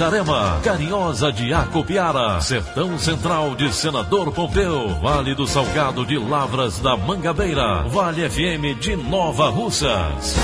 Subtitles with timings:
[0.00, 6.96] Itarema, Carinhosa de Acopiara, Sertão Central de Senador Pompeu, Vale do Salgado de Lavras da
[6.96, 10.36] Mangabeira, Vale FM de Nova Russas.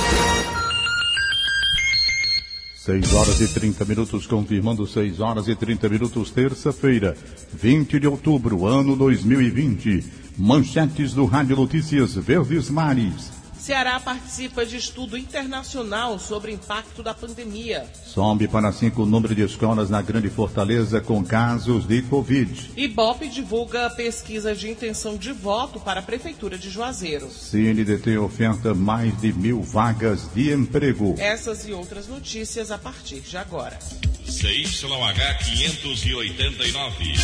[2.74, 7.16] 6 horas e 30 minutos, confirmando 6 horas e 30 minutos, terça-feira,
[7.54, 10.04] 20 de outubro, ano 2020.
[10.36, 13.35] Manchetes do Rádio Notícias Verdes Mares.
[13.66, 17.84] Ceará participa de estudo internacional sobre o impacto da pandemia.
[18.04, 22.70] Sobe para cinco o número de escolas na Grande Fortaleza com casos de Covid.
[22.76, 27.28] Ibope divulga pesquisa de intenção de voto para a Prefeitura de Juazeiro.
[27.28, 31.16] CNDT oferta mais de mil vagas de emprego.
[31.18, 33.76] Essas e outras notícias a partir de agora.
[33.80, 37.14] CYH 589.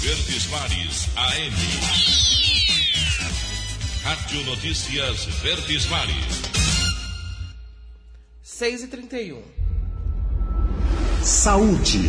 [0.00, 2.29] Verdes Mares AM.
[4.10, 6.42] Rádio Notícias Verdes Mares.
[8.42, 9.40] 6 e 31
[11.22, 12.00] Saúde.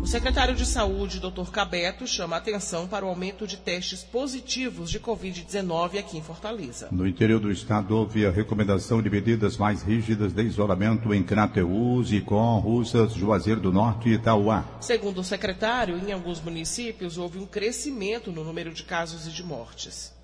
[0.00, 1.50] O secretário de Saúde, Dr.
[1.52, 6.88] Cabeto, chama atenção para o aumento de testes positivos de Covid-19 aqui em Fortaleza.
[6.90, 12.10] No interior do estado, houve a recomendação de medidas mais rígidas de isolamento em Crateús,
[12.12, 14.64] Icó, Russas, Juazeiro do Norte e Itauá.
[14.80, 19.42] Segundo o secretário, em alguns municípios houve um crescimento no número de casos e de
[19.42, 20.15] mortes.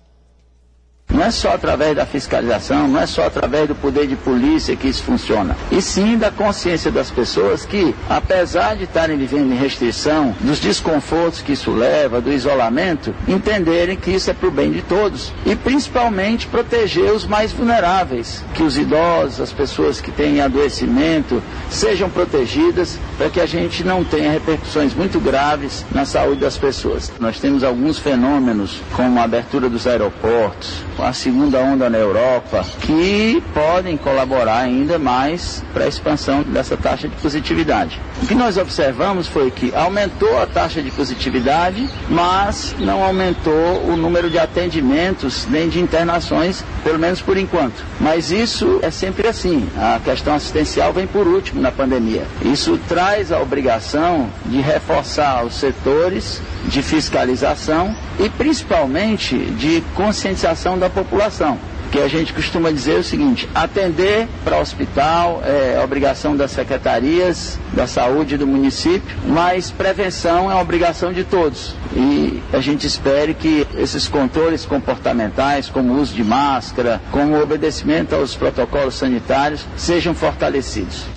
[1.09, 4.87] Não é só através da fiscalização, não é só através do poder de polícia que
[4.87, 5.55] isso funciona.
[5.71, 11.41] E sim da consciência das pessoas que, apesar de estarem vivendo em restrição, dos desconfortos
[11.41, 15.31] que isso leva, do isolamento, entenderem que isso é para o bem de todos.
[15.45, 22.09] E principalmente proteger os mais vulneráveis, que os idosos, as pessoas que têm adoecimento, sejam
[22.09, 27.11] protegidas para que a gente não tenha repercussões muito graves na saúde das pessoas.
[27.19, 33.41] Nós temos alguns fenômenos, como a abertura dos aeroportos, a segunda onda na Europa, que
[33.53, 37.99] podem colaborar ainda mais para a expansão dessa taxa de positividade.
[38.21, 43.95] O que nós observamos foi que aumentou a taxa de positividade, mas não aumentou o
[43.95, 47.83] número de atendimentos nem de internações, pelo menos por enquanto.
[47.99, 49.67] Mas isso é sempre assim.
[49.77, 52.23] A questão assistencial vem por último na pandemia.
[52.41, 60.89] Isso traz a obrigação de reforçar os setores de fiscalização e principalmente de conscientização da
[60.89, 61.57] população.
[61.91, 67.59] Que a gente costuma dizer o seguinte: atender para o hospital é obrigação das secretarias
[67.71, 71.75] da saúde do município, mas prevenção é obrigação de todos.
[71.95, 77.43] E a gente espere que esses controles comportamentais, como o uso de máscara, como o
[77.43, 81.12] obedecimento aos protocolos sanitários, sejam fortalecidos.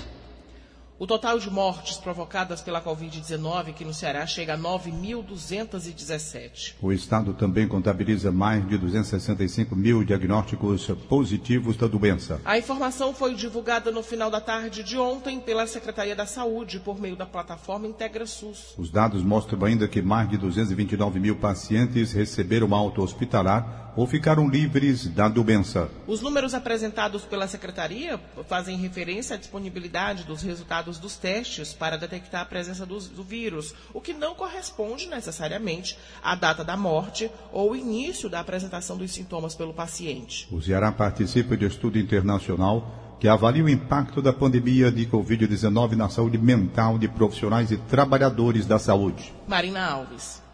[0.99, 6.73] O total de mortes provocadas pela Covid-19 aqui no Ceará chega a 9.217.
[6.81, 12.41] O Estado também contabiliza mais de 265 mil diagnósticos positivos da doença.
[12.43, 16.99] A informação foi divulgada no final da tarde de ontem pela Secretaria da Saúde por
[16.99, 18.73] meio da plataforma Integra SUS.
[18.75, 24.47] Os dados mostram ainda que mais de 229 mil pacientes receberam alta hospitalar ou ficaram
[24.47, 25.89] livres da doença.
[26.05, 32.41] Os números apresentados pela Secretaria fazem referência à disponibilidade dos resultados dos testes para detectar
[32.41, 37.75] a presença do, do vírus, o que não corresponde necessariamente à data da morte ou
[37.75, 40.47] início da apresentação dos sintomas pelo paciente.
[40.51, 46.07] O Ceará participa de estudo internacional que avalia o impacto da pandemia de Covid-19 na
[46.07, 49.33] saúde mental de profissionais e trabalhadores da saúde.
[49.47, 50.45] Marina Alves.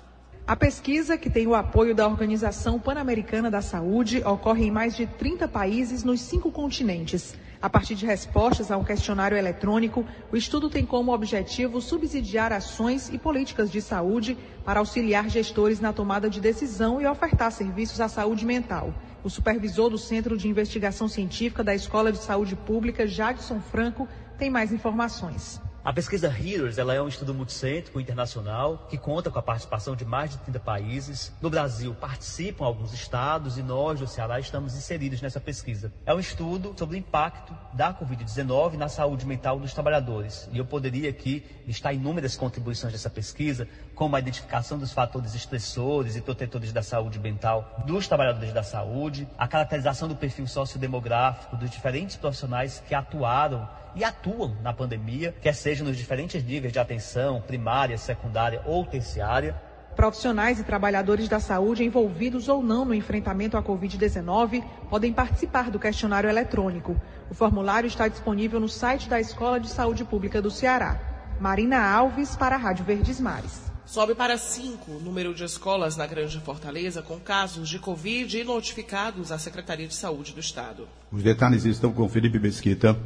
[0.46, 5.08] A pesquisa, que tem o apoio da Organização Pan-Americana da Saúde, ocorre em mais de
[5.08, 7.34] 30 países nos cinco continentes.
[7.62, 13.08] A partir de respostas a um questionário eletrônico, o estudo tem como objetivo subsidiar ações
[13.08, 18.10] e políticas de saúde para auxiliar gestores na tomada de decisão e ofertar serviços à
[18.10, 18.94] saúde mental.
[19.24, 24.50] O supervisor do Centro de Investigação Científica da Escola de Saúde Pública, Jadson Franco, tem
[24.50, 25.62] mais informações.
[25.86, 30.06] A pesquisa HEROES ela é um estudo multicêntrico internacional que conta com a participação de
[30.06, 31.34] mais de 30 países.
[31.42, 35.92] No Brasil participam alguns estados e nós do Ceará estamos inseridos nessa pesquisa.
[36.06, 40.48] É um estudo sobre o impacto da Covid-19 na saúde mental dos trabalhadores.
[40.54, 46.16] E eu poderia aqui listar inúmeras contribuições dessa pesquisa, como a identificação dos fatores estressores
[46.16, 51.70] e protetores da saúde mental dos trabalhadores da saúde, a caracterização do perfil sociodemográfico dos
[51.70, 57.42] diferentes profissionais que atuaram e atuam na pandemia, quer seja nos diferentes níveis de atenção,
[57.42, 59.56] primária, secundária ou terciária.
[59.96, 65.80] Profissionais e trabalhadores da saúde envolvidos ou não no enfrentamento à Covid-19 podem participar do
[65.80, 67.00] questionário eletrônico.
[67.30, 71.00] O formulário está disponível no site da Escola de Saúde Pública do Ceará.
[71.40, 73.74] Marina Alves, para a Rádio Verdes Mares.
[73.86, 78.44] Sobe para cinco o número de escolas na Grande Fortaleza com casos de Covid e
[78.44, 80.88] notificados à Secretaria de Saúde do Estado.
[81.12, 82.98] Os detalhes estão com Felipe Mesquita.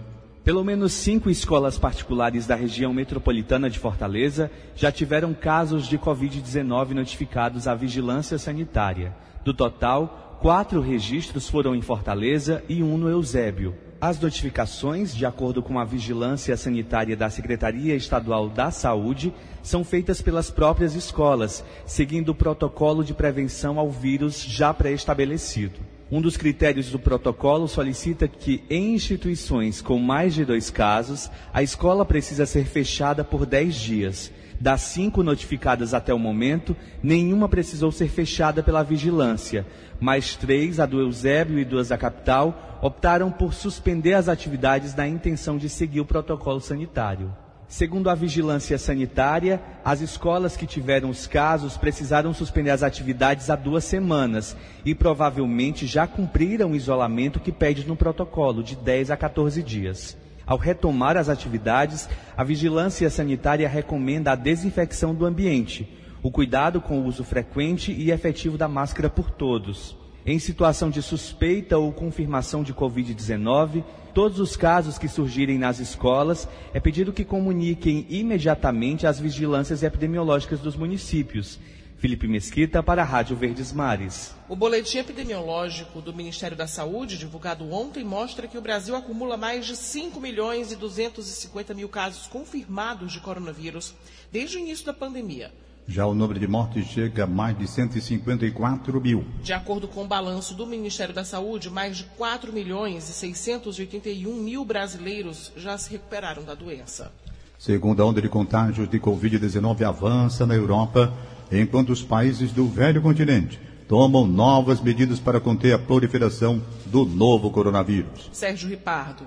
[0.48, 6.92] Pelo menos cinco escolas particulares da região metropolitana de Fortaleza já tiveram casos de Covid-19
[6.92, 9.14] notificados à vigilância sanitária.
[9.44, 13.76] Do total, quatro registros foram em Fortaleza e um no Eusébio.
[14.00, 20.22] As notificações, de acordo com a vigilância sanitária da Secretaria Estadual da Saúde, são feitas
[20.22, 25.97] pelas próprias escolas, seguindo o protocolo de prevenção ao vírus já pré-estabelecido.
[26.09, 31.62] Um dos critérios do protocolo solicita que, em instituições com mais de dois casos, a
[31.62, 34.31] escola precisa ser fechada por 10 dias.
[34.59, 39.65] Das cinco notificadas até o momento, nenhuma precisou ser fechada pela vigilância,
[40.00, 45.07] mas três, a do Eusébio e duas da capital, optaram por suspender as atividades na
[45.07, 47.31] intenção de seguir o protocolo sanitário.
[47.69, 53.58] Segundo a vigilância sanitária, as escolas que tiveram os casos precisaram suspender as atividades há
[53.58, 54.56] duas semanas
[54.86, 60.18] e provavelmente já cumpriram o isolamento que pede no protocolo, de 10 a 14 dias.
[60.46, 65.90] Ao retomar as atividades, a vigilância sanitária recomenda a desinfecção do ambiente,
[66.24, 69.98] o cuidado com o uso frequente e efetivo da máscara por todos.
[70.25, 73.84] Em situação de suspeita ou confirmação de Covid-19,
[74.18, 80.60] todos os casos que surgirem nas escolas, é pedido que comuniquem imediatamente às vigilâncias epidemiológicas
[80.60, 81.60] dos municípios.
[82.00, 84.34] Felipe Mesquita para a Rádio Verdes Mares.
[84.50, 89.68] O boletim epidemiológico do Ministério da Saúde, divulgado ontem, mostra que o Brasil acumula mais
[89.68, 93.94] de 5 milhões e 250 mil casos confirmados de coronavírus
[94.31, 95.52] desde o início da pandemia.
[95.89, 99.24] Já o número de mortes chega a mais de 154 mil.
[99.42, 104.36] De acordo com o balanço do Ministério da Saúde, mais de 4 milhões e 681
[104.36, 107.10] mil brasileiros já se recuperaram da doença.
[107.57, 111.13] Segunda onda de contágios de Covid-19 avança na Europa,
[111.50, 113.57] enquanto os países do velho continente
[113.88, 118.30] tomam novas medidas para conter a proliferação do novo coronavírus.
[118.33, 119.24] Sérgio Ripardo.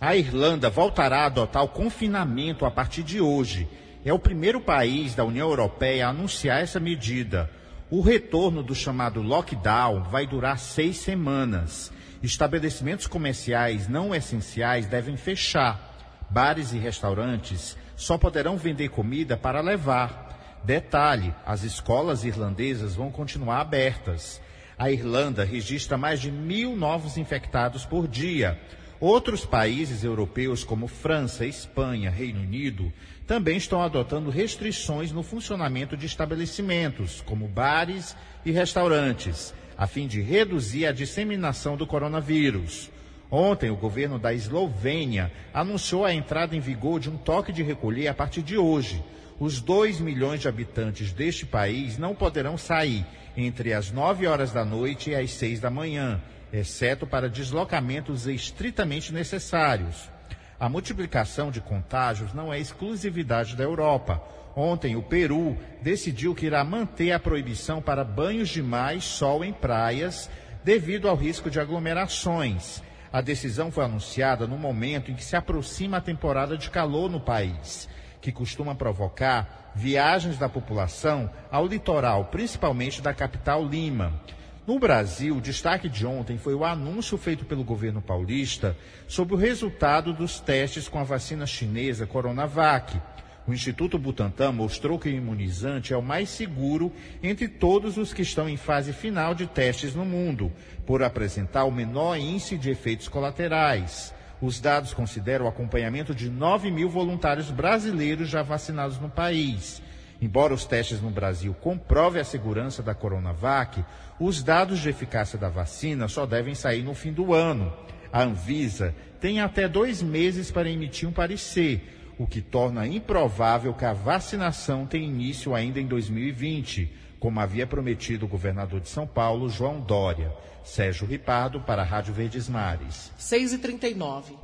[0.00, 3.68] A Irlanda voltará a adotar o confinamento a partir de hoje
[4.04, 7.50] é o primeiro país da União Europeia a anunciar essa medida.
[7.90, 11.90] O retorno do chamado lockdown vai durar seis semanas.
[12.22, 15.94] Estabelecimentos comerciais não essenciais devem fechar.
[16.28, 20.60] Bares e restaurantes só poderão vender comida para levar.
[20.64, 24.40] Detalhe: as escolas irlandesas vão continuar abertas.
[24.76, 28.58] A Irlanda registra mais de mil novos infectados por dia.
[28.98, 32.92] Outros países europeus, como França, Espanha, Reino Unido,
[33.26, 40.20] também estão adotando restrições no funcionamento de estabelecimentos, como bares e restaurantes, a fim de
[40.20, 42.90] reduzir a disseminação do coronavírus.
[43.30, 48.08] Ontem, o governo da Eslovênia anunciou a entrada em vigor de um toque de recolher
[48.08, 49.02] a partir de hoje.
[49.40, 53.04] Os 2 milhões de habitantes deste país não poderão sair
[53.36, 56.22] entre as 9 horas da noite e as 6 da manhã,
[56.52, 60.13] exceto para deslocamentos estritamente necessários.
[60.58, 64.22] A multiplicação de contágios não é exclusividade da Europa.
[64.56, 69.44] Ontem, o Peru decidiu que irá manter a proibição para banhos de mar e sol
[69.44, 70.30] em praias
[70.62, 72.82] devido ao risco de aglomerações.
[73.12, 77.20] A decisão foi anunciada no momento em que se aproxima a temporada de calor no
[77.20, 77.88] país,
[78.20, 84.20] que costuma provocar viagens da população ao litoral, principalmente da capital Lima.
[84.66, 88.74] No Brasil, o destaque de ontem foi o anúncio feito pelo governo paulista
[89.06, 92.98] sobre o resultado dos testes com a vacina chinesa Coronavac.
[93.46, 96.90] O Instituto Butantan mostrou que o imunizante é o mais seguro
[97.22, 100.50] entre todos os que estão em fase final de testes no mundo,
[100.86, 104.14] por apresentar o menor índice de efeitos colaterais.
[104.40, 109.82] Os dados consideram o acompanhamento de 9 mil voluntários brasileiros já vacinados no país.
[110.24, 113.84] Embora os testes no Brasil comprovem a segurança da Coronavac,
[114.18, 117.70] os dados de eficácia da vacina só devem sair no fim do ano.
[118.10, 121.90] A Anvisa tem até dois meses para emitir um parecer.
[122.16, 128.24] o que torna improvável que a vacinação tenha início ainda em 2020, como havia prometido
[128.24, 130.32] o governador de São Paulo, João Dória.
[130.62, 133.12] Sérgio Ripardo, para a Rádio Verdes Mares.
[133.18, 134.38] 6 e 39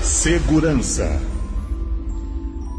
[0.00, 1.20] Segurança.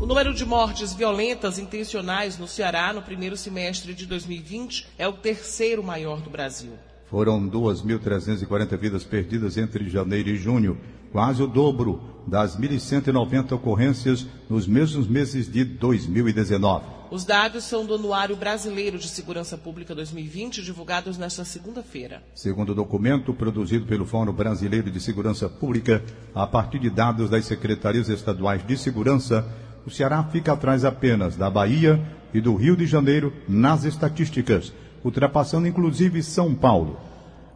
[0.03, 5.13] O número de mortes violentas intencionais no Ceará no primeiro semestre de 2020 é o
[5.13, 6.73] terceiro maior do Brasil.
[7.09, 10.77] Foram 2.340 vidas perdidas entre janeiro e junho,
[11.09, 16.85] quase o dobro das 1.190 ocorrências nos mesmos meses de 2019.
[17.09, 22.23] Os dados são do Anuário Brasileiro de Segurança Pública 2020, divulgados nesta segunda-feira.
[22.33, 27.45] Segundo o documento produzido pelo Fórum Brasileiro de Segurança Pública, a partir de dados das
[27.45, 29.47] secretarias estaduais de segurança,
[29.85, 32.01] o Ceará fica atrás apenas da Bahia
[32.33, 34.73] e do Rio de Janeiro nas estatísticas,
[35.03, 36.97] ultrapassando inclusive São Paulo.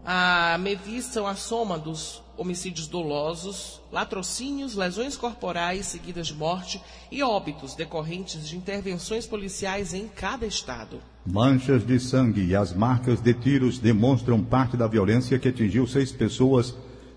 [0.05, 6.81] A MEVI são a soma dos homicídios dolosos, latrocínios, lesões corporais seguidas de morte
[7.11, 10.99] e óbitos decorrentes de intervenções policiais em cada estado.
[11.25, 16.11] Manchas de sangue e as marcas de tiros demonstram parte da violência que atingiu seis
[16.11, 16.73] pessoas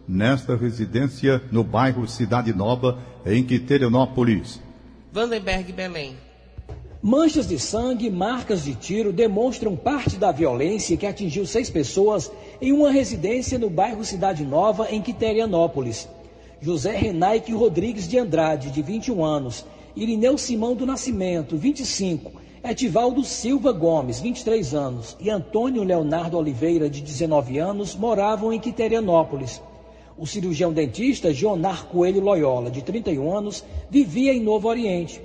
[0.09, 4.61] nesta residência no bairro Cidade Nova, em Quiterianópolis.
[5.13, 6.17] Vandenberg Belém.
[7.03, 12.73] Manchas de sangue marcas de tiro demonstram parte da violência que atingiu seis pessoas em
[12.73, 16.09] uma residência no bairro Cidade Nova, em Quiterianópolis.
[16.61, 19.65] José Renaique Rodrigues de Andrade, de 21 anos,
[19.97, 22.31] Irineu Simão do Nascimento, 25,
[22.63, 29.61] Etivaldo Silva Gomes, 23 anos, e Antônio Leonardo Oliveira, de 19 anos, moravam em Quiterianópolis.
[30.21, 35.19] O cirurgião dentista Jonar Coelho Loyola, de 31 anos, vivia em Novo Oriente.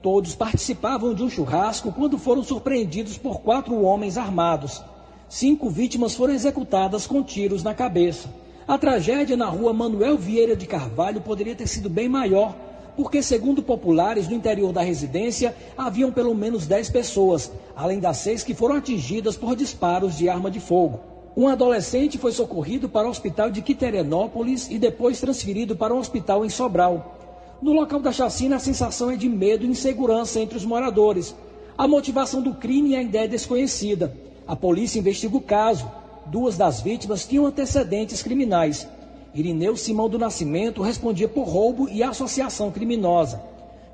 [0.00, 4.80] Todos participavam de um churrasco quando foram surpreendidos por quatro homens armados.
[5.28, 8.32] Cinco vítimas foram executadas com tiros na cabeça.
[8.68, 12.54] A tragédia na rua Manuel Vieira de Carvalho poderia ter sido bem maior,
[12.96, 18.44] porque, segundo populares, no interior da residência haviam pelo menos dez pessoas, além das seis
[18.44, 21.15] que foram atingidas por disparos de arma de fogo.
[21.36, 26.46] Um adolescente foi socorrido para o hospital de Quiterenópolis e depois transferido para um hospital
[26.46, 27.14] em Sobral.
[27.60, 31.34] No local da chacina, a sensação é de medo e insegurança entre os moradores.
[31.76, 34.16] A motivação do crime ainda é desconhecida.
[34.48, 35.90] A polícia investiga o caso.
[36.24, 38.88] Duas das vítimas tinham antecedentes criminais.
[39.34, 43.42] Irineu Simão do Nascimento respondia por roubo e associação criminosa.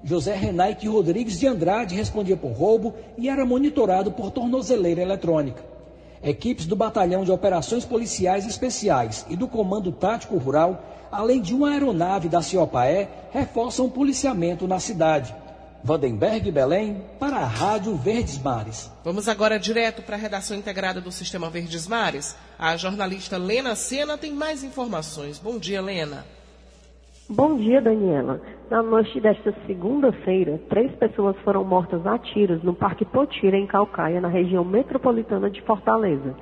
[0.04, 5.71] José Renaike Rodrigues de Andrade respondia por roubo e era monitorado por tornozeleira eletrônica.
[6.22, 11.70] Equipes do Batalhão de Operações Policiais Especiais e do Comando Tático Rural além de uma
[11.70, 15.34] aeronave da Ciopaé, reforçam o policiamento na cidade.
[15.84, 18.90] Vandenberg Belém, para a Rádio Verdes Mares.
[19.04, 22.36] Vamos agora direto para a redação integrada do Sistema Verdes Mares.
[22.58, 25.38] A jornalista Lena Sena tem mais informações.
[25.38, 26.24] Bom dia, Lena.
[27.30, 28.40] Bom dia, Daniela.
[28.68, 34.20] Na noite desta segunda-feira, três pessoas foram mortas a tiros no Parque Potira, em Calcaia,
[34.20, 36.34] na região metropolitana de Fortaleza.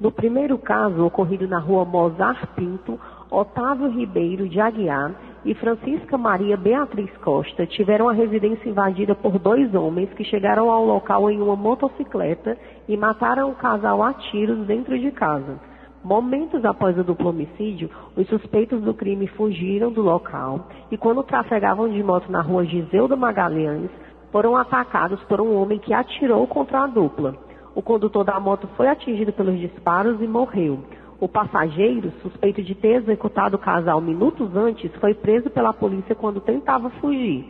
[0.00, 2.98] No primeiro caso, ocorrido na rua Mozart Pinto,
[3.30, 9.74] Otávio Ribeiro de Aguiar e Francisca Maria Beatriz Costa tiveram a residência invadida por dois
[9.74, 12.56] homens que chegaram ao local em uma motocicleta
[12.88, 15.71] e mataram o casal a tiros dentro de casa.
[16.04, 21.88] Momentos após o duplo homicídio, os suspeitos do crime fugiram do local e, quando trafegavam
[21.88, 23.88] de moto na rua Giseuda Magalhães,
[24.32, 27.36] foram atacados por um homem que atirou contra a dupla.
[27.74, 30.80] O condutor da moto foi atingido pelos disparos e morreu.
[31.20, 36.40] O passageiro, suspeito de ter executado o casal minutos antes, foi preso pela polícia quando
[36.40, 37.46] tentava fugir.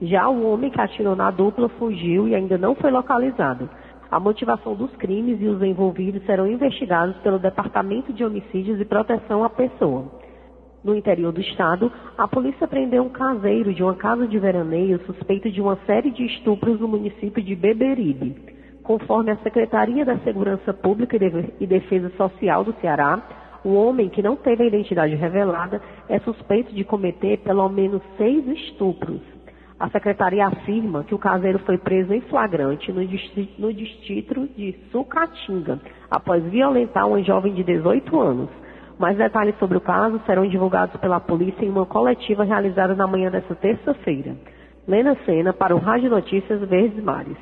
[0.00, 3.68] Já o homem que atirou na dupla fugiu e ainda não foi localizado.
[4.10, 9.44] A motivação dos crimes e os envolvidos serão investigados pelo Departamento de Homicídios e Proteção
[9.44, 10.06] à Pessoa.
[10.82, 15.48] No interior do estado, a polícia prendeu um caseiro de uma casa de veraneio suspeito
[15.48, 18.34] de uma série de estupros no município de Beberibe.
[18.82, 21.16] Conforme a Secretaria da Segurança Pública
[21.60, 23.22] e Defesa Social do Ceará,
[23.62, 28.44] o homem que não teve a identidade revelada é suspeito de cometer pelo menos seis
[28.48, 29.20] estupros.
[29.80, 34.78] A secretaria afirma que o caseiro foi preso em flagrante no distrito, no distrito de
[34.92, 38.50] Sucatinga, após violentar uma jovem de 18 anos.
[38.98, 43.30] Mais detalhes sobre o caso serão divulgados pela polícia em uma coletiva realizada na manhã
[43.30, 44.36] desta terça-feira.
[44.86, 47.38] Lena Sena para o Rádio Notícias Verdes Mares.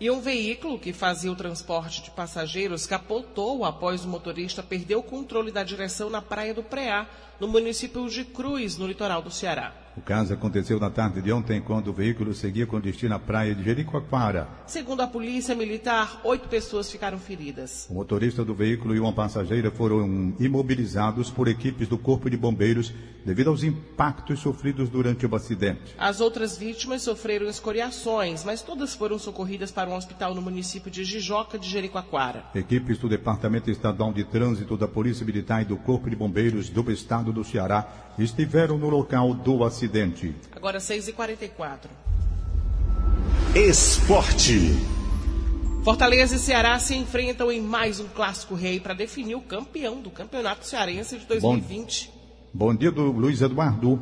[0.00, 5.02] E um veículo que fazia o transporte de passageiros capotou após o motorista perder o
[5.02, 7.04] controle da direção na Praia do Preá,
[7.40, 9.83] no município de Cruz, no litoral do Ceará.
[9.96, 13.54] O caso aconteceu na tarde de ontem, quando o veículo seguia com destino à praia
[13.54, 14.48] de Jericoacoara.
[14.66, 17.86] Segundo a polícia militar, oito pessoas ficaram feridas.
[17.88, 22.92] O motorista do veículo e uma passageira foram imobilizados por equipes do Corpo de Bombeiros
[23.24, 25.94] devido aos impactos sofridos durante o acidente.
[25.96, 31.04] As outras vítimas sofreram escoriações, mas todas foram socorridas para um hospital no município de
[31.04, 32.46] Jijoca de Jericoacoara.
[32.54, 36.90] Equipes do Departamento Estadual de Trânsito da Polícia Militar e do Corpo de Bombeiros do
[36.90, 39.83] Estado do Ceará estiveram no local do acidente.
[40.54, 41.88] Agora 6h44.
[43.54, 44.74] Esporte.
[45.84, 50.10] Fortaleza e Ceará se enfrentam em mais um clássico rei para definir o campeão do
[50.10, 52.10] Campeonato Cearense de 2020.
[52.52, 54.00] Bom, bom dia do Luiz Eduardo.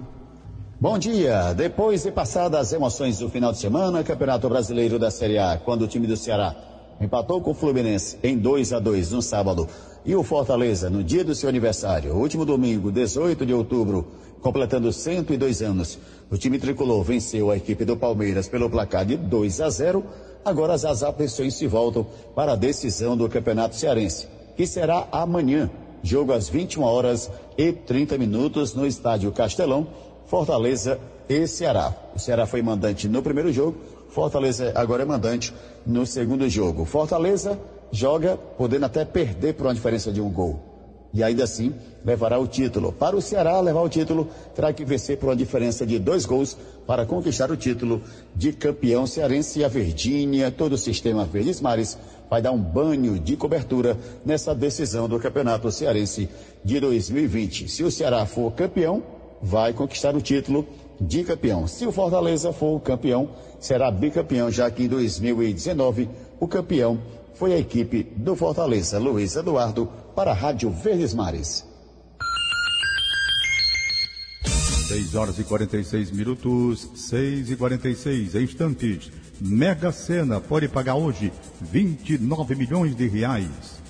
[0.81, 1.53] Bom dia.
[1.53, 5.83] Depois de passadas as emoções do final de semana, Campeonato Brasileiro da Série A, quando
[5.83, 6.57] o time do Ceará
[7.01, 9.69] empatou com o Fluminense em 2 a 2 no sábado
[10.05, 14.09] e o Fortaleza no dia do seu aniversário, último domingo, 18 de outubro,
[14.43, 15.99] completando 102 anos.
[16.31, 20.05] O time tricolor venceu a equipe do Palmeiras pelo placar de 2 a 0.
[20.45, 25.71] Agora as apreensões se voltam para a decisão do Campeonato Cearense, que será amanhã.
[26.03, 29.87] Jogo às 21 horas e 30 minutos no estádio Castelão,
[30.27, 31.95] Fortaleza e Ceará.
[32.17, 35.55] O Ceará foi mandante no primeiro jogo, Fortaleza agora é mandante
[35.87, 36.85] no segundo jogo.
[36.85, 37.57] Fortaleza
[37.93, 40.72] joga podendo até perder por uma diferença de um gol
[41.15, 42.93] e ainda assim levará o título.
[42.93, 46.57] Para o Ceará levar o título, terá que vencer por uma diferença de dois gols
[46.87, 48.03] para conquistar o título
[48.35, 49.61] de campeão cearense.
[49.61, 51.99] E a Verdinha, todo o sistema Verdes Mares,
[52.31, 56.29] vai dar um banho de cobertura nessa decisão do Campeonato Cearense
[56.65, 57.69] de 2020.
[57.69, 59.03] Se o Ceará for campeão,
[59.43, 60.67] vai conquistar o título
[61.01, 61.67] de campeão.
[61.67, 63.29] Se o Fortaleza for campeão,
[63.61, 66.09] será bicampeão, já que em 2019
[66.41, 66.99] o campeão
[67.35, 68.99] foi a equipe do Fortaleza.
[68.99, 71.65] Luiz Eduardo para a Rádio Verdes Mares.
[74.93, 79.11] 6 horas e 46 minutos, 6 e 46 instantes.
[79.41, 83.81] Mega Sena pode pagar hoje 29 milhões de reais.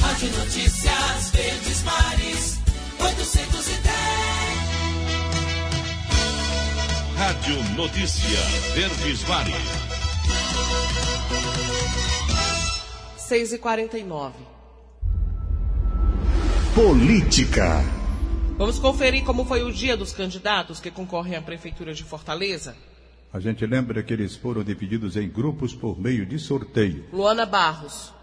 [0.00, 2.58] Rádio Notícias Verdes Mares,
[3.00, 3.96] 810.
[7.16, 8.38] Rádio Notícia
[8.74, 9.86] Verdes Mares.
[13.26, 14.34] 6 e 49
[16.76, 17.82] Política.
[18.56, 22.76] Vamos conferir como foi o dia dos candidatos que concorrem à Prefeitura de Fortaleza?
[23.32, 27.04] A gente lembra que eles foram divididos em grupos por meio de sorteio.
[27.12, 28.14] Luana Barros.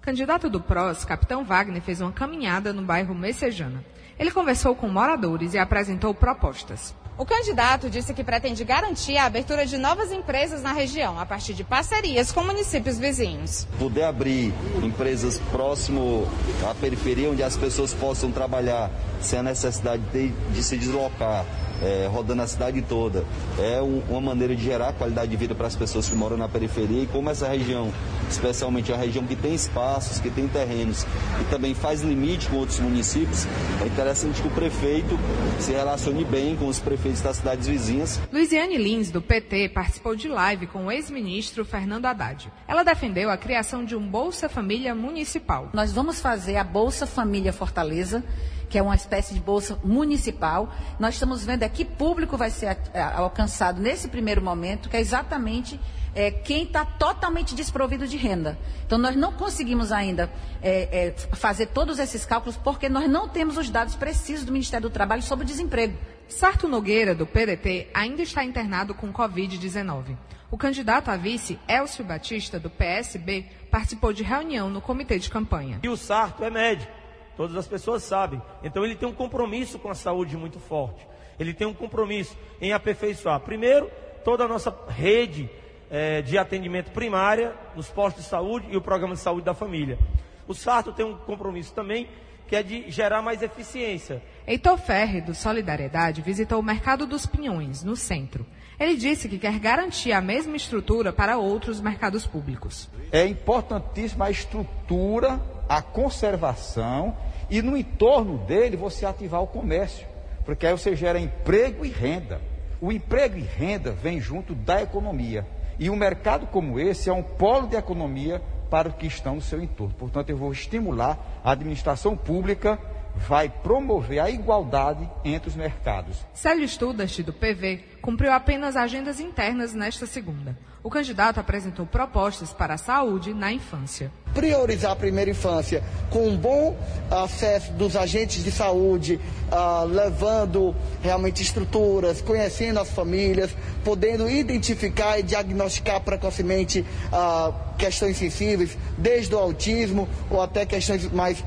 [0.00, 3.84] Candidato do PROS, Capitão Wagner fez uma caminhada no bairro Messejana.
[4.18, 6.94] Ele conversou com moradores e apresentou propostas.
[7.18, 11.52] O candidato disse que pretende garantir a abertura de novas empresas na região, a partir
[11.52, 13.66] de parcerias com municípios vizinhos.
[13.78, 16.26] Poder abrir empresas próximo
[16.68, 21.44] à periferia, onde as pessoas possam trabalhar sem a necessidade de, de se deslocar,
[21.82, 23.24] é, rodando a cidade toda.
[23.58, 26.48] É um, uma maneira de gerar qualidade de vida para as pessoas que moram na
[26.48, 27.92] periferia e como essa região,
[28.30, 31.04] especialmente a região que tem espaços, que tem terrenos
[31.40, 33.46] e também faz limite com outros municípios,
[33.82, 35.18] é interessante que o prefeito
[35.58, 38.20] se relacione bem com os prefeitos das cidades vizinhas.
[38.32, 42.50] Luiziane Lins, do PT, participou de live com o ex-ministro Fernando Haddad.
[42.66, 45.70] Ela defendeu a criação de um Bolsa Família Municipal.
[45.72, 48.22] Nós vamos fazer a Bolsa Família Fortaleza
[48.72, 50.72] que é uma espécie de bolsa municipal.
[50.98, 52.74] Nós estamos vendo aqui público vai ser
[53.14, 55.78] alcançado nesse primeiro momento, que é exatamente
[56.14, 58.58] é, quem está totalmente desprovido de renda.
[58.86, 60.32] Então, nós não conseguimos ainda
[60.62, 64.88] é, é, fazer todos esses cálculos porque nós não temos os dados precisos do Ministério
[64.88, 65.94] do Trabalho sobre o desemprego.
[66.26, 70.16] Sarto Nogueira, do PDT, ainda está internado com Covid-19.
[70.50, 75.78] O candidato a vice, Elcio Batista, do PSB, participou de reunião no comitê de campanha.
[75.82, 77.01] E o Sarto é médico.
[77.36, 78.40] Todas as pessoas sabem.
[78.62, 81.06] Então ele tem um compromisso com a saúde muito forte.
[81.38, 83.90] Ele tem um compromisso em aperfeiçoar, primeiro,
[84.24, 85.50] toda a nossa rede
[85.90, 89.98] é, de atendimento primária, nos postos de saúde e o programa de saúde da família.
[90.46, 92.08] O Sarto tem um compromisso também
[92.46, 94.22] que é de gerar mais eficiência.
[94.46, 98.44] Heitor Ferre, do Solidariedade, visitou o Mercado dos Pinhões, no centro.
[98.78, 102.90] Ele disse que quer garantir a mesma estrutura para outros mercados públicos.
[103.10, 105.40] É importantíssima a estrutura,
[105.72, 107.16] a conservação
[107.48, 110.06] e no entorno dele você ativar o comércio,
[110.44, 112.42] porque aí você gera emprego e renda.
[112.78, 115.46] O emprego e renda vem junto da economia.
[115.78, 119.40] E um mercado como esse é um polo de economia para os que estão no
[119.40, 119.94] seu entorno.
[119.94, 122.78] Portanto, eu vou estimular a administração pública
[123.14, 126.18] vai promover a igualdade entre os mercados.
[126.32, 130.56] Célio Studart, do PV, cumpriu apenas agendas internas nesta segunda.
[130.84, 134.10] O candidato apresentou propostas para a saúde na infância.
[134.34, 136.76] Priorizar a primeira infância com um bom
[137.08, 139.20] acesso dos agentes de saúde,
[139.52, 148.76] uh, levando realmente estruturas, conhecendo as famílias, podendo identificar e diagnosticar precocemente uh, questões sensíveis,
[148.98, 151.44] desde o autismo ou até questões mais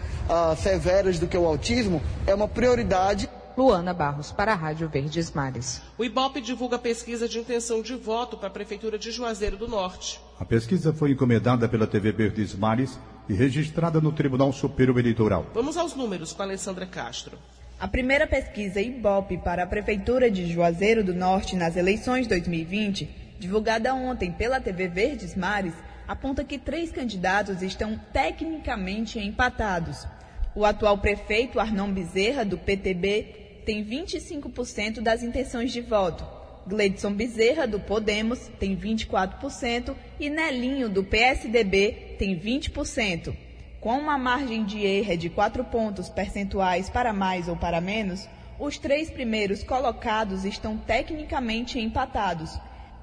[0.58, 3.30] severas do que o autismo, é uma prioridade.
[3.58, 5.82] Luana Barros, para a Rádio Verdes Mares.
[5.98, 10.20] O IBOP divulga pesquisa de intenção de voto para a Prefeitura de Juazeiro do Norte.
[10.38, 15.46] A pesquisa foi encomendada pela TV Verdes Mares e registrada no Tribunal Superior Eleitoral.
[15.54, 17.38] Vamos aos números com a Alessandra Castro.
[17.80, 23.94] A primeira pesquisa IBOP para a Prefeitura de Juazeiro do Norte nas eleições 2020, divulgada
[23.94, 25.74] ontem pela TV Verdes Mares,
[26.06, 30.06] aponta que três candidatos estão tecnicamente empatados.
[30.54, 36.23] O atual prefeito Arnon Bezerra, do PTB, tem 25% das intenções de voto.
[36.67, 43.36] Gleidson Bezerra, do Podemos, tem 24% e Nelinho, do PSDB, tem 20%.
[43.82, 48.28] Com uma margem de erro de 4 pontos percentuais para mais ou para menos,
[48.60, 52.58] os três primeiros colocados estão tecnicamente empatados.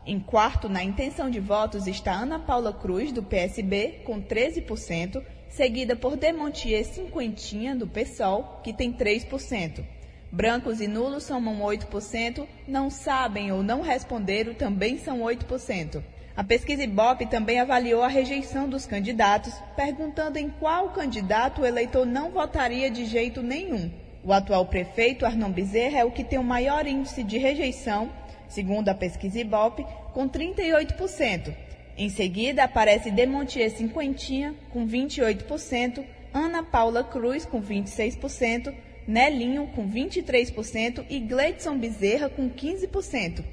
[0.04, 5.94] Em quarto, na intenção de votos, está Ana Paula Cruz, do PSB, com 13%, seguida
[5.94, 9.84] por Demontier Cinquentinha, do PSOL, que tem 3%.
[10.32, 16.02] Brancos e nulos somam 8%, não sabem ou não responderam também são 8%.
[16.34, 22.06] A pesquisa Ibope também avaliou a rejeição dos candidatos, perguntando em qual candidato o eleitor
[22.06, 23.92] não votaria de jeito nenhum.
[24.24, 28.10] O atual prefeito, Arnon Bezerra, é o que tem o maior índice de rejeição,
[28.48, 31.54] segundo a pesquisa Ibope, com 38%.
[31.98, 38.72] Em seguida, aparece Demontier Cinquentinha, com 28%, Ana Paula Cruz, com 26%,
[39.06, 43.44] Nelinho com 23% e Gleidson Bezerra com 15%.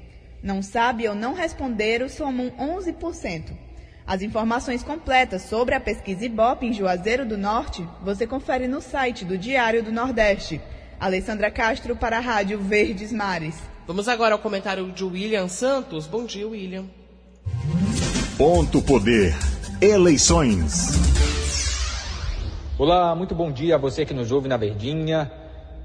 [0.42, 3.52] Não sabe ou não responderam somam 11%.
[4.06, 9.24] As informações completas sobre a pesquisa Ibope em Juazeiro do Norte você confere no site
[9.24, 10.60] do Diário do Nordeste.
[10.98, 13.56] Alessandra Castro para a Rádio Verdes Mares.
[13.86, 16.06] Vamos agora ao comentário de William Santos.
[16.06, 16.86] Bom dia, William.
[18.36, 19.34] Ponto Poder.
[19.80, 20.90] Eleições.
[22.78, 25.30] Olá, muito bom dia a você que nos ouve na Verdinha.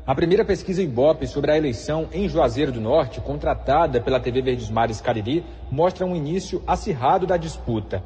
[0.07, 4.69] A primeira pesquisa Ibope sobre a eleição em Juazeiro do Norte, contratada pela TV Verdes
[4.69, 8.03] Mares Cariri, mostra um início acirrado da disputa.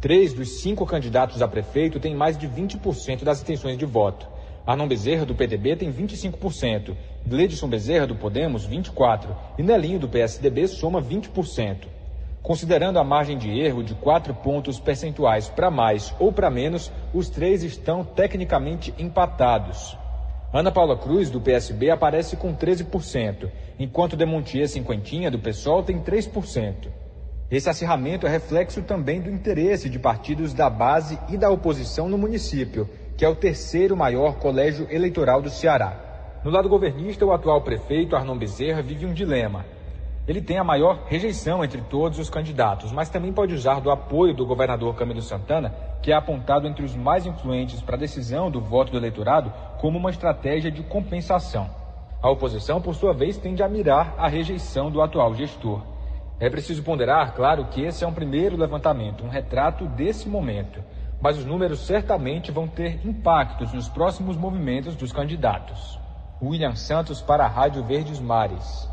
[0.00, 4.26] Três dos cinco candidatos a prefeito têm mais de 20% das intenções de voto.
[4.66, 10.66] Arnon Bezerra, do PDB, tem 25%, Gledson Bezerra, do Podemos, 24% e Nelinho, do PSDB,
[10.66, 11.86] soma 20%.
[12.42, 17.30] Considerando a margem de erro de quatro pontos percentuais para mais ou para menos, os
[17.30, 19.96] três estão tecnicamente empatados.
[20.52, 26.88] Ana Paula Cruz, do PSB, aparece com 13%, enquanto Demontier Cinquentinha, do PSOL, tem 3%.
[27.48, 32.18] Esse acirramento é reflexo também do interesse de partidos da base e da oposição no
[32.18, 36.40] município, que é o terceiro maior colégio eleitoral do Ceará.
[36.44, 39.64] No lado governista, o atual prefeito Arnon Bezerra vive um dilema.
[40.26, 44.34] Ele tem a maior rejeição entre todos os candidatos, mas também pode usar do apoio
[44.34, 48.60] do governador Camilo Santana, que é apontado entre os mais influentes para a decisão do
[48.60, 51.70] voto do eleitorado, como uma estratégia de compensação.
[52.22, 55.80] A oposição, por sua vez, tende a mirar a rejeição do atual gestor.
[56.38, 60.82] É preciso ponderar, claro, que esse é um primeiro levantamento, um retrato desse momento,
[61.20, 65.98] mas os números certamente vão ter impactos nos próximos movimentos dos candidatos.
[66.42, 68.88] William Santos para a Rádio Verdes Mares.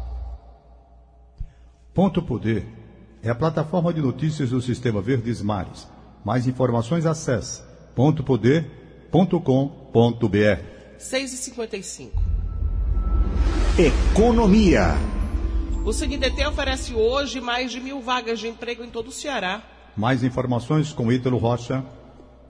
[1.93, 2.65] Ponto Poder
[3.21, 5.85] é a plataforma de notícias do Sistema Verdes Mares.
[6.23, 7.61] Mais informações acesse
[7.93, 10.76] pontopoder.com.br.
[10.97, 12.23] 6 e 55
[13.77, 14.95] Economia.
[15.85, 19.61] O CNDT oferece hoje mais de mil vagas de emprego em todo o Ceará.
[19.95, 21.85] Mais informações com Ítalo Rocha.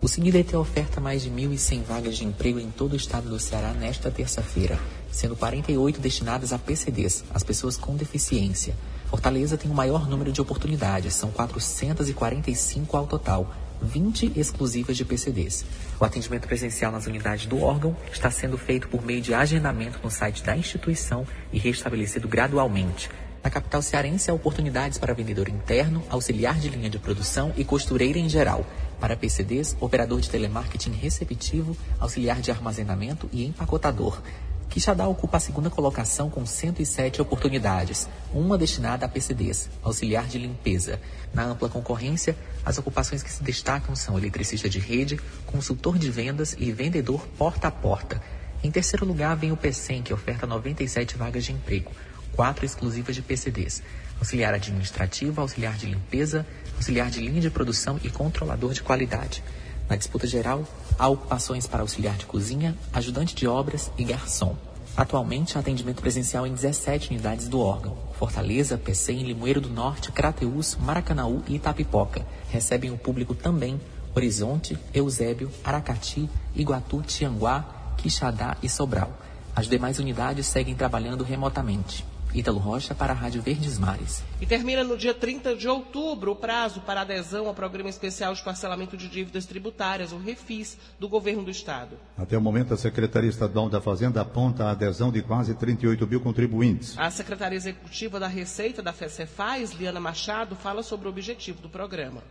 [0.01, 3.73] O CNDT oferta mais de 1.100 vagas de emprego em todo o estado do Ceará
[3.73, 4.79] nesta terça-feira,
[5.11, 8.75] sendo 48 destinadas a PCDs, as pessoas com deficiência.
[9.07, 15.65] Fortaleza tem o maior número de oportunidades, são 445 ao total, 20 exclusivas de PCDs.
[15.99, 20.09] O atendimento presencial nas unidades do órgão está sendo feito por meio de agendamento no
[20.09, 23.09] site da instituição e restabelecido gradualmente.
[23.43, 28.19] Na capital cearense, há oportunidades para vendedor interno, auxiliar de linha de produção e costureira
[28.19, 28.65] em geral.
[28.99, 34.19] Para PCDs, operador de telemarketing receptivo, auxiliar de armazenamento e empacotador.
[34.69, 40.99] Quixadá ocupa a segunda colocação com 107 oportunidades, uma destinada a PCDs, auxiliar de limpeza.
[41.33, 46.55] Na ampla concorrência, as ocupações que se destacam são eletricista de rede, consultor de vendas
[46.59, 48.21] e vendedor porta a porta.
[48.63, 51.91] Em terceiro lugar vem o PECEM, que oferta 97 vagas de emprego.
[52.33, 53.81] quatro exclusivas de PCDs:
[54.19, 59.41] auxiliar administrativo, auxiliar de limpeza, auxiliar de linha de produção e controlador de qualidade.
[59.89, 60.63] Na disputa geral,
[60.97, 64.55] há ocupações para auxiliar de cozinha, ajudante de obras e garçom.
[64.95, 67.95] Atualmente, há atendimento presencial em 17 unidades do órgão.
[68.13, 72.25] Fortaleza, em Limoeiro do Norte, Crateús, Maracanaú e Itapipoca.
[72.49, 73.79] Recebem o público também
[74.15, 79.11] Horizonte, Eusébio, Aracati, Iguatu, Tianguá, Quixadá e Sobral.
[79.55, 82.03] As demais unidades seguem trabalhando remotamente.
[82.33, 84.23] Ítalo Rocha para a Rádio Verdes Mares.
[84.39, 88.43] E termina no dia 30 de outubro o prazo para adesão ao Programa Especial de
[88.43, 91.97] Parcelamento de Dívidas Tributárias, o REFIS, do Governo do Estado.
[92.17, 96.21] Até o momento, a Secretaria Estadual da Fazenda aponta a adesão de quase 38 mil
[96.21, 96.97] contribuintes.
[96.97, 102.21] A Secretaria Executiva da Receita da FECEFAS, Liana Machado, fala sobre o objetivo do programa.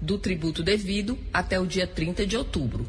[0.00, 2.86] do tributo devido até o dia 30 de outubro.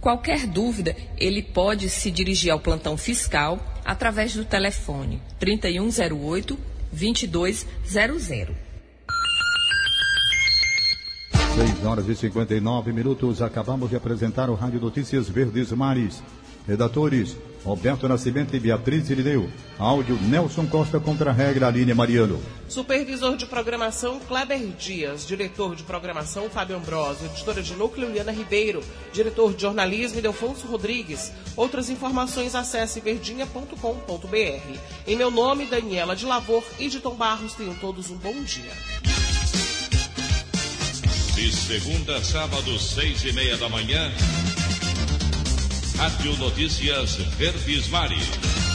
[0.00, 6.58] Qualquer dúvida, ele pode se dirigir ao plantão fiscal através do telefone 3108
[6.92, 8.66] 2200.
[11.56, 13.40] 6 horas e 59 minutos.
[13.40, 16.22] Acabamos de apresentar o Rádio Notícias Verdes Mares.
[16.66, 19.50] Redatores Roberto Nascimento e Beatriz Irineu.
[19.76, 22.40] Áudio Nelson Costa contra a regra Aline Mariano.
[22.68, 25.26] Supervisor de programação Kleber Dias.
[25.26, 27.26] Diretor de programação Fábio Ambrosio.
[27.26, 28.84] Editora de núcleo Liana Ribeiro.
[29.12, 31.32] Diretor de jornalismo Idelfonso Rodrigues.
[31.56, 34.78] Outras informações acesse verdinha.com.br.
[35.04, 37.54] Em meu nome, Daniela de Lavor e de Tom Barros.
[37.54, 38.70] Tenham todos um bom dia.
[41.34, 44.12] De segunda a sábado, seis e meia da manhã.
[45.96, 48.65] Rádio Notícias Verdes Mares.